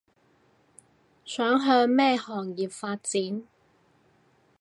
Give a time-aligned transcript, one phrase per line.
[1.23, 3.43] 想向咩行業發展